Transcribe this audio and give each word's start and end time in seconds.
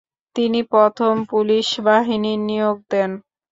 তিনি 0.35 0.59
প্রথম 0.71 1.13
পুলিশ 1.31 1.67
বাহিনী 1.87 2.33
নিয়োগ 2.47 2.77
দেন। 2.91 3.11